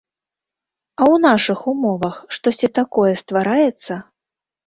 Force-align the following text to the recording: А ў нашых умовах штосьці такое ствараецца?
А 0.99 1.01
ў 1.07 1.15
нашых 1.25 1.59
умовах 1.73 2.15
штосьці 2.37 2.69
такое 2.79 3.13
ствараецца? 3.23 3.93